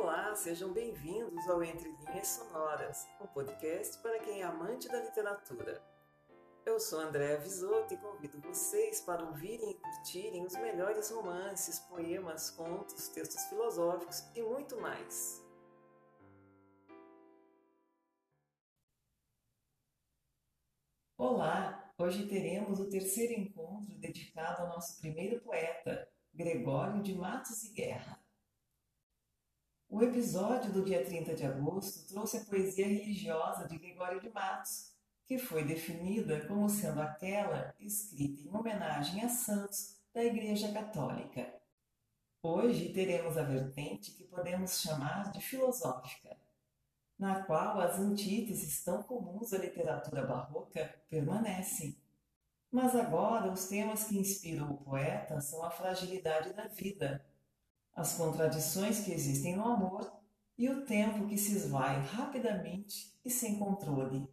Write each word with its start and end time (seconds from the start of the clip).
Olá, 0.00 0.32
sejam 0.36 0.72
bem-vindos 0.72 1.48
ao 1.48 1.60
Entre 1.60 1.90
Linhas 1.90 2.28
Sonoras, 2.28 3.04
um 3.20 3.26
podcast 3.26 3.98
para 3.98 4.20
quem 4.20 4.42
é 4.42 4.44
amante 4.44 4.86
da 4.86 5.02
literatura. 5.02 5.82
Eu 6.64 6.78
sou 6.78 7.00
Andréa 7.00 7.36
Visoto 7.40 7.92
e 7.92 7.96
convido 7.96 8.40
vocês 8.40 9.00
para 9.00 9.24
ouvirem 9.24 9.72
e 9.72 9.74
curtirem 9.74 10.46
os 10.46 10.52
melhores 10.52 11.10
romances, 11.10 11.80
poemas, 11.80 12.48
contos, 12.48 13.08
textos 13.08 13.42
filosóficos 13.46 14.20
e 14.36 14.40
muito 14.40 14.80
mais. 14.80 15.44
Olá! 21.16 21.92
Hoje 21.98 22.28
teremos 22.28 22.78
o 22.78 22.88
terceiro 22.88 23.32
encontro 23.32 23.98
dedicado 23.98 24.62
ao 24.62 24.68
nosso 24.68 25.00
primeiro 25.00 25.40
poeta, 25.42 26.08
Gregório 26.32 27.02
de 27.02 27.16
Matos 27.16 27.64
e 27.64 27.72
Guerra. 27.72 28.27
O 29.90 30.02
episódio 30.02 30.70
do 30.70 30.84
dia 30.84 31.02
30 31.02 31.34
de 31.34 31.46
agosto 31.46 32.06
trouxe 32.06 32.36
a 32.36 32.44
poesia 32.44 32.86
religiosa 32.86 33.66
de 33.66 33.78
Gregório 33.78 34.20
de 34.20 34.28
Matos, 34.28 34.92
que 35.26 35.38
foi 35.38 35.64
definida 35.64 36.46
como 36.46 36.68
sendo 36.68 37.00
aquela 37.00 37.74
escrita 37.80 38.42
em 38.42 38.54
homenagem 38.54 39.24
a 39.24 39.30
santos 39.30 39.96
da 40.12 40.22
Igreja 40.22 40.70
Católica. 40.72 41.54
Hoje 42.42 42.90
teremos 42.90 43.38
a 43.38 43.42
vertente 43.42 44.10
que 44.10 44.24
podemos 44.24 44.78
chamar 44.78 45.32
de 45.32 45.40
filosófica, 45.40 46.36
na 47.18 47.42
qual 47.44 47.80
as 47.80 47.98
antíteses 47.98 48.84
tão 48.84 49.02
comuns 49.02 49.54
à 49.54 49.58
literatura 49.58 50.26
barroca 50.26 50.94
permanecem. 51.08 51.96
Mas 52.70 52.94
agora 52.94 53.50
os 53.50 53.66
temas 53.68 54.04
que 54.04 54.18
inspiram 54.18 54.70
o 54.70 54.76
poeta 54.76 55.40
são 55.40 55.64
a 55.64 55.70
fragilidade 55.70 56.52
da 56.52 56.66
vida, 56.66 57.24
as 57.98 58.14
contradições 58.14 59.00
que 59.00 59.10
existem 59.10 59.56
no 59.56 59.64
amor 59.64 60.08
e 60.56 60.68
o 60.70 60.86
tempo 60.86 61.26
que 61.26 61.36
se 61.36 61.56
esvai 61.56 62.00
rapidamente 62.00 63.12
e 63.24 63.30
sem 63.30 63.58
controle. 63.58 64.28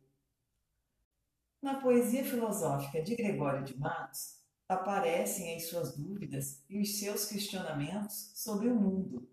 Na 1.60 1.82
poesia 1.82 2.24
filosófica 2.24 3.02
de 3.02 3.16
Gregório 3.16 3.64
de 3.64 3.76
Matos, 3.76 4.40
aparecem 4.70 5.56
as 5.56 5.68
suas 5.68 5.98
dúvidas 5.98 6.64
e 6.70 6.80
os 6.80 7.00
seus 7.00 7.26
questionamentos 7.26 8.32
sobre 8.36 8.70
o 8.70 8.76
mundo. 8.76 9.28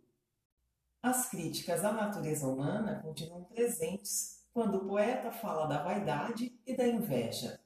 As 1.03 1.29
críticas 1.29 1.85
à 1.85 1.93
natureza 1.93 2.49
humana 2.49 3.03
continuam 3.03 3.45
presentes 3.45 4.47
quando 4.51 4.79
o 4.79 4.89
poeta 4.89 5.31
fala 5.31 5.67
da 5.67 5.83
vaidade 5.83 6.59
e 6.67 6.75
da 6.75 6.87
inveja. 6.87 7.62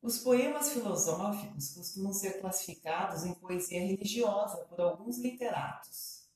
Os 0.00 0.18
poemas 0.18 0.72
filosóficos 0.72 1.74
costumam 1.74 2.12
ser 2.12 2.40
classificados 2.40 3.24
em 3.24 3.34
poesia 3.34 3.80
religiosa 3.80 4.58
por 4.66 4.80
alguns 4.80 5.18
literatos. 5.18 6.28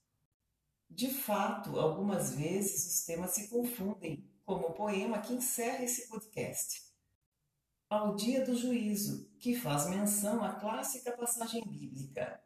De 0.91 1.08
fato, 1.08 1.78
algumas 1.78 2.34
vezes 2.34 2.84
os 2.84 3.06
temas 3.06 3.30
se 3.30 3.48
confundem, 3.48 4.28
como 4.44 4.66
o 4.66 4.72
poema 4.72 5.20
que 5.20 5.33
encerra 5.33 5.84
esse 5.84 6.08
podcast. 6.08 6.83
Ao 7.88 8.16
dia 8.16 8.44
do 8.44 8.56
juízo, 8.56 9.30
que 9.38 9.55
faz 9.55 9.88
menção 9.88 10.42
à 10.42 10.55
clássica 10.55 11.16
passagem 11.16 11.64
bíblica. 11.64 12.42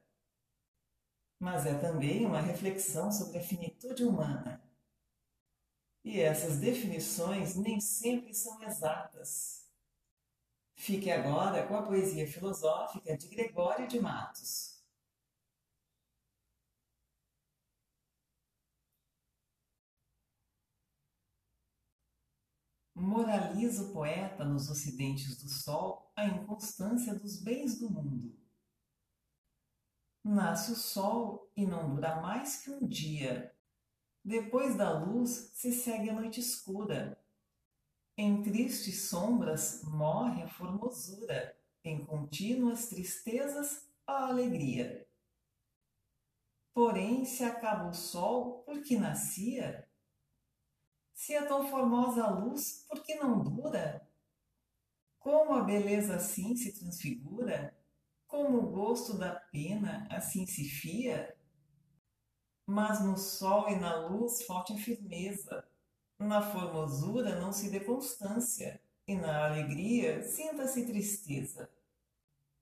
Mas 1.40 1.64
é 1.66 1.74
também 1.78 2.26
uma 2.26 2.40
reflexão 2.40 3.10
sobre 3.10 3.38
a 3.38 3.42
finitude 3.42 4.04
humana. 4.04 4.62
E 6.04 6.20
essas 6.20 6.58
definições 6.58 7.56
nem 7.56 7.80
sempre 7.80 8.34
são 8.34 8.62
exatas. 8.62 9.65
Fique 10.76 11.10
agora 11.10 11.66
com 11.66 11.74
a 11.74 11.82
poesia 11.82 12.30
filosófica 12.30 13.16
de 13.16 13.28
Gregório 13.28 13.88
de 13.88 13.98
Matos. 13.98 14.76
Moraliza 22.94 23.84
o 23.84 23.92
poeta 23.92 24.44
nos 24.44 24.70
ocidentes 24.70 25.42
do 25.42 25.48
sol 25.48 26.12
a 26.14 26.26
inconstância 26.26 27.14
dos 27.14 27.42
bens 27.42 27.78
do 27.78 27.90
mundo. 27.90 28.38
Nasce 30.22 30.72
o 30.72 30.76
sol 30.76 31.50
e 31.56 31.66
não 31.66 31.94
dura 31.94 32.20
mais 32.20 32.62
que 32.62 32.70
um 32.70 32.86
dia. 32.86 33.52
Depois 34.22 34.76
da 34.76 34.98
luz 34.98 35.50
se 35.54 35.72
segue 35.72 36.10
a 36.10 36.14
noite 36.14 36.40
escura 36.40 37.18
em 38.16 38.42
tristes 38.42 39.08
sombras 39.08 39.82
morre 39.84 40.42
a 40.42 40.48
formosura, 40.48 41.54
em 41.84 42.02
contínuas 42.04 42.88
tristezas 42.88 43.86
a 44.06 44.28
alegria. 44.28 45.06
Porém, 46.72 47.24
se 47.24 47.44
acaba 47.44 47.88
o 47.88 47.94
sol, 47.94 48.62
por 48.64 48.82
que 48.82 48.98
nascia? 48.98 49.86
Se 51.12 51.34
é 51.34 51.44
tão 51.46 51.68
formosa 51.68 52.24
a 52.24 52.30
luz, 52.30 52.86
por 52.88 53.02
que 53.02 53.14
não 53.16 53.42
dura? 53.42 54.06
Como 55.18 55.54
a 55.54 55.64
beleza 55.64 56.16
assim 56.16 56.56
se 56.56 56.78
transfigura? 56.78 57.76
Como 58.26 58.58
o 58.58 58.70
gosto 58.70 59.16
da 59.16 59.34
pena 59.34 60.06
assim 60.10 60.46
se 60.46 60.64
fia? 60.64 61.36
Mas 62.66 63.00
no 63.04 63.16
sol 63.16 63.68
e 63.68 63.76
na 63.76 64.06
luz 64.06 64.42
forte 64.42 64.72
a 64.72 64.76
firmeza, 64.76 65.66
na 66.18 66.40
formosura 66.40 67.38
não 67.38 67.52
se 67.52 67.70
dê 67.70 67.80
constância, 67.80 68.80
e 69.06 69.14
na 69.14 69.46
alegria 69.46 70.22
sinta-se 70.22 70.86
tristeza. 70.86 71.70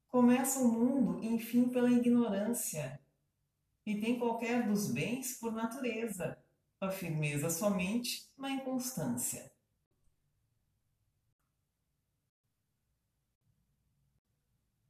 Começa 0.08 0.60
o 0.60 0.68
mundo, 0.68 1.24
enfim, 1.24 1.68
pela 1.68 1.90
ignorância, 1.90 3.00
e 3.86 4.00
tem 4.00 4.18
qualquer 4.18 4.66
dos 4.66 4.90
bens 4.90 5.38
por 5.38 5.52
natureza, 5.52 6.38
a 6.80 6.90
firmeza 6.90 7.48
somente 7.48 8.30
na 8.36 8.50
inconstância. 8.50 9.52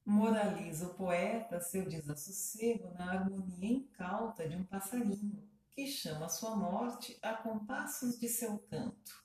Moraliza 0.04 0.88
o 0.88 0.94
poeta 0.94 1.60
seu 1.60 1.88
desassossego 1.88 2.92
na 2.94 3.12
harmonia 3.12 3.70
incauta 3.70 4.46
de 4.46 4.54
um 4.54 4.64
passarinho 4.64 5.53
que 5.74 5.88
chama 5.88 6.28
sua 6.28 6.54
morte 6.54 7.18
a 7.20 7.34
compassos 7.34 8.18
de 8.18 8.28
seu 8.28 8.58
canto. 8.70 9.24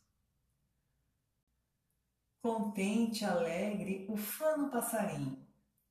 Contente, 2.41 3.23
alegre, 3.23 4.07
ufano 4.09 4.71
passarinho, 4.71 5.47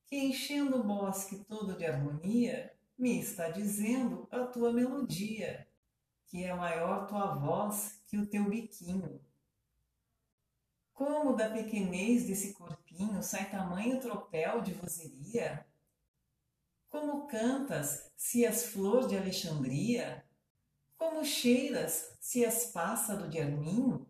que 0.06 0.16
enchendo 0.16 0.80
o 0.80 0.82
bosque 0.82 1.44
todo 1.44 1.76
de 1.76 1.86
harmonia, 1.86 2.74
me 2.98 3.20
está 3.20 3.50
dizendo 3.50 4.26
a 4.32 4.44
tua 4.46 4.72
melodia, 4.72 5.68
que 6.26 6.42
é 6.42 6.52
maior 6.52 7.06
tua 7.06 7.34
voz 7.34 8.02
que 8.06 8.18
o 8.18 8.26
teu 8.26 8.50
biquinho. 8.50 9.20
Como 10.92 11.36
da 11.36 11.48
pequenez 11.50 12.26
desse 12.26 12.52
corpinho 12.54 13.22
sai 13.22 13.48
tamanho 13.48 14.00
tropel 14.00 14.60
de 14.62 14.74
vozeria? 14.74 15.64
Como 16.88 17.28
cantas, 17.28 18.10
se 18.16 18.44
as 18.44 18.64
flor 18.64 19.06
de 19.06 19.16
Alexandria? 19.16 20.27
Como 20.98 21.24
cheiras, 21.24 22.18
se 22.20 22.44
és 22.44 22.72
pássaro 22.72 23.28
de 23.28 23.38
arminho? 23.38 24.04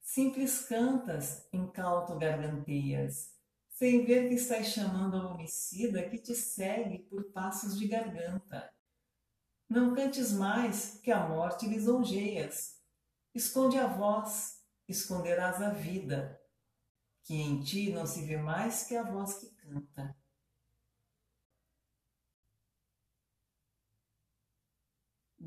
Simples 0.00 0.60
cantas, 0.60 1.48
incauto 1.52 2.16
garganteias, 2.16 3.36
sem 3.68 4.04
ver 4.04 4.28
que 4.28 4.36
estás 4.36 4.68
chamando 4.68 5.16
ao 5.16 5.34
homicida 5.34 6.08
que 6.08 6.16
te 6.16 6.32
segue 6.32 7.00
por 7.00 7.32
passos 7.32 7.76
de 7.76 7.88
garganta. 7.88 8.72
Não 9.68 9.94
cantes 9.94 10.32
mais, 10.32 11.00
que 11.00 11.10
a 11.10 11.28
morte 11.28 11.66
lisonjeias. 11.66 12.80
Esconde 13.34 13.78
a 13.78 13.86
voz, 13.88 14.64
esconderás 14.88 15.60
a 15.60 15.70
vida, 15.70 16.40
que 17.24 17.34
em 17.34 17.60
ti 17.60 17.92
não 17.92 18.06
se 18.06 18.24
vê 18.24 18.36
mais 18.36 18.84
que 18.84 18.96
a 18.96 19.02
voz 19.02 19.34
que 19.34 19.50
canta. 19.56 20.17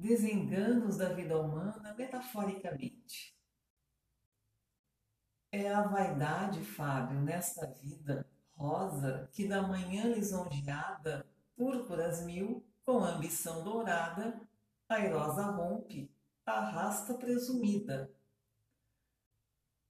Desenganos 0.01 0.98
da 0.98 1.09
vida 1.09 1.39
humana 1.39 1.94
metaforicamente. 1.94 3.38
É 5.51 5.71
a 5.71 5.83
vaidade, 5.83 6.63
Fábio, 6.63 7.21
nesta 7.21 7.68
vida 7.68 8.27
rosa 8.56 9.30
que 9.31 9.48
da 9.48 9.62
manhã 9.62 10.06
lisonjeada, 10.06 11.25
púrpuras 11.56 12.24
mil, 12.25 12.65
com 12.83 13.03
ambição 13.03 13.63
dourada, 13.63 14.42
airosa 14.89 15.44
rompe, 15.44 16.12
arrasta 16.45 17.13
presumida. 17.13 18.12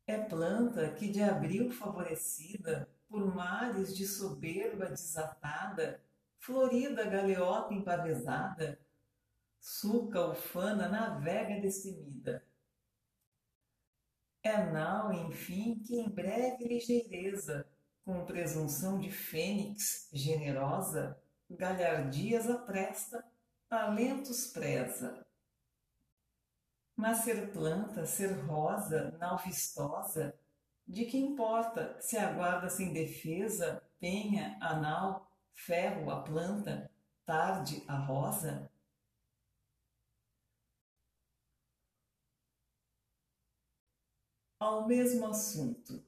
É 0.06 0.18
planta 0.18 0.92
que 0.94 1.08
de 1.08 1.22
abril 1.22 1.72
favorecida, 1.72 2.90
por 3.08 3.34
mares 3.34 3.96
de 3.96 4.06
soberba 4.06 4.88
desatada, 4.88 6.02
florida 6.38 7.06
galeota 7.06 7.74
empavesada, 7.74 8.80
suca 9.62 10.32
ufana 10.32 10.90
navega 10.90 11.62
destemida. 11.62 12.44
É 14.44 14.58
nau, 14.72 15.14
enfim, 15.14 15.80
que 15.86 16.00
em 16.00 16.10
breve 16.10 16.68
ligeireza, 16.68 17.70
com 18.04 18.26
presunção 18.26 19.00
de 19.00 19.12
fênix 19.12 20.10
generosa, 20.12 21.16
galhardias 21.48 22.50
apresta, 22.50 23.24
talentos 23.70 24.48
preza. 24.48 25.24
Mas 26.96 27.20
ser 27.20 27.52
planta, 27.52 28.08
ser 28.08 28.32
rosa, 28.46 29.16
nau 29.20 29.38
vistosa, 29.38 30.36
de 30.88 31.06
que 31.06 31.20
importa 31.20 32.02
se 32.02 32.18
aguarda 32.18 32.68
sem 32.68 32.92
defesa, 32.92 33.84
penha, 34.00 34.58
anal, 34.60 35.32
ferro 35.54 36.10
a 36.10 36.24
planta, 36.24 36.90
tarde 37.24 37.84
a 37.88 37.96
rosa? 37.96 38.72
Ao 44.62 44.88
mesmo 44.88 45.26
assunto. 45.26 46.06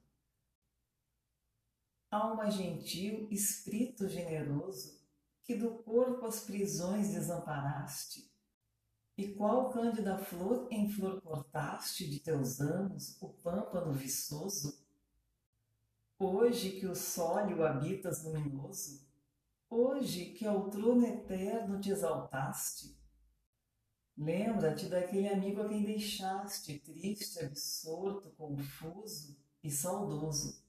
Alma 2.11 2.51
gentil, 2.51 3.27
espírito 3.31 4.07
generoso, 4.07 5.01
que 5.41 5.55
do 5.55 5.79
corpo 5.79 6.27
as 6.27 6.41
prisões 6.41 7.09
desamparaste, 7.09 8.31
e 9.17 9.33
qual 9.33 9.71
cândida 9.71 10.19
flor 10.19 10.67
em 10.69 10.87
flor 10.87 11.19
cortaste 11.19 12.07
de 12.07 12.19
teus 12.19 12.61
anos 12.61 13.17
o 13.19 13.29
pâmpano 13.29 13.91
viçoso? 13.91 14.85
Hoje 16.19 16.79
que 16.79 16.85
o 16.85 16.95
sólio 16.95 17.65
habitas 17.65 18.23
luminoso, 18.23 19.03
hoje 19.67 20.25
que 20.25 20.45
ao 20.45 20.69
trono 20.69 21.07
eterno 21.07 21.81
te 21.81 21.89
exaltaste, 21.89 22.95
lembra-te 24.17 24.87
daquele 24.87 25.27
amigo 25.27 25.61
a 25.61 25.67
quem 25.67 25.83
deixaste, 25.83 26.79
triste, 26.79 27.39
absorto, 27.39 28.29
confuso 28.31 29.37
e 29.63 29.71
saudoso. 29.71 30.63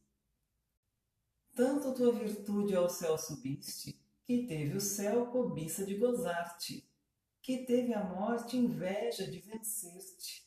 Tanto 1.54 1.94
tua 1.94 2.12
virtude 2.12 2.74
ao 2.74 2.88
céu 2.88 3.16
subiste, 3.16 4.00
que 4.24 4.46
teve 4.46 4.76
o 4.76 4.80
céu 4.80 5.26
cobiça 5.26 5.84
de 5.84 5.96
gozar-te, 5.96 6.88
que 7.40 7.58
teve 7.64 7.92
a 7.92 8.02
morte 8.02 8.56
inveja 8.56 9.30
de 9.30 9.38
vencer-te. 9.40 10.44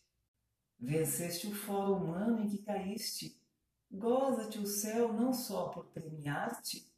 Venceste 0.80 1.48
o 1.48 1.56
foro 1.56 1.96
humano 1.96 2.42
em 2.42 2.50
que 2.50 2.58
caíste, 2.58 3.42
goza-te 3.90 4.60
o 4.60 4.66
céu 4.66 5.14
não 5.14 5.32
só 5.32 5.70
por 5.70 5.86
premiar-te, 5.88 6.92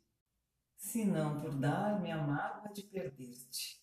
senão 0.75 1.39
por 1.41 1.55
dar-me 1.55 2.11
a 2.11 2.17
mágoa 2.17 2.73
de 2.73 2.83
perder-te. 2.83 3.78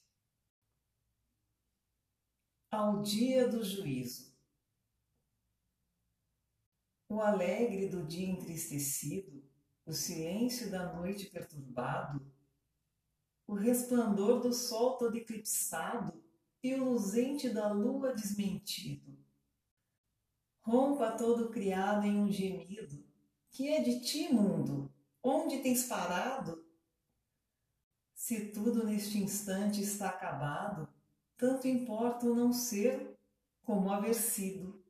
Ao 2.70 3.00
dia 3.00 3.48
do 3.48 3.64
juízo. 3.64 4.34
O 7.08 7.20
alegre 7.20 7.88
do 7.88 8.04
dia 8.04 8.28
entristecido, 8.28 9.48
o 9.86 9.92
silêncio 9.92 10.68
da 10.68 10.92
noite 10.92 11.30
perturbado, 11.30 12.26
o 13.46 13.54
resplandor 13.54 14.40
do 14.40 14.52
sol 14.52 14.98
todo 14.98 15.16
eclipsado 15.16 16.20
e 16.60 16.74
o 16.74 16.84
luzente 16.84 17.48
da 17.48 17.70
lua 17.72 18.12
desmentido. 18.12 19.16
Rompa 20.60 21.12
todo 21.12 21.50
criado 21.50 22.04
em 22.04 22.18
um 22.18 22.30
gemido, 22.30 23.06
que 23.48 23.68
é 23.68 23.80
de 23.80 24.00
ti, 24.00 24.32
mundo, 24.32 24.92
onde 25.22 25.62
tens 25.62 25.84
parado? 25.84 26.66
Se 28.12 28.46
tudo 28.50 28.84
neste 28.84 29.18
instante 29.18 29.80
está 29.80 30.08
acabado, 30.08 30.95
tanto 31.36 31.68
importa 31.68 32.26
o 32.26 32.34
não 32.34 32.52
ser 32.52 33.16
como 33.62 33.90
haver 33.90 34.14
sido. 34.14 34.82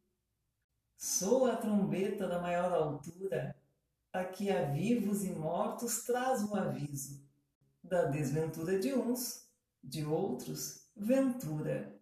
Sou 0.97 1.47
a 1.47 1.57
trombeta 1.57 2.27
da 2.27 2.41
maior 2.41 2.73
altura, 2.73 3.57
a 4.13 4.25
que 4.25 4.51
a 4.51 4.71
vivos 4.71 5.25
e 5.25 5.31
mortos 5.31 6.05
traz 6.05 6.43
um 6.43 6.55
aviso 6.55 7.27
da 7.83 8.07
desventura 8.07 8.79
de 8.79 8.95
uns, 8.95 9.49
de 9.83 10.05
outros, 10.05 10.89
ventura. 10.97 12.01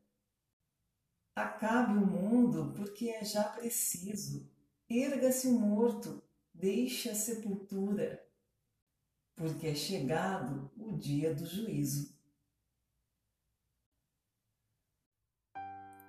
Acabe 1.35 1.95
o 1.95 2.07
mundo 2.07 2.73
porque 2.77 3.09
é 3.11 3.25
já 3.25 3.45
preciso. 3.45 4.49
Erga-se 4.89 5.49
o 5.49 5.59
morto, 5.59 6.23
deixe 6.53 7.11
a 7.11 7.15
sepultura, 7.15 8.25
porque 9.35 9.67
é 9.67 9.75
chegado 9.75 10.71
o 10.77 10.93
dia 10.97 11.35
do 11.35 11.45
juízo. 11.45 12.14